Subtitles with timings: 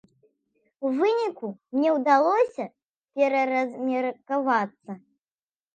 [0.87, 2.65] У выніку мне ўдалося
[3.21, 4.91] пераразмеркавацца.